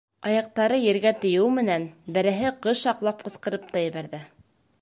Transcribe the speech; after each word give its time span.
Аяҡтары 0.27 0.79
ергә 0.83 1.11
тейеү 1.25 1.51
менән 1.59 1.85
береһе 2.17 2.53
ҡыш 2.67 2.85
аҡлап 2.95 3.25
ҡысҡырып 3.29 3.73
та 3.77 3.89
ебәрҙе: 3.89 4.27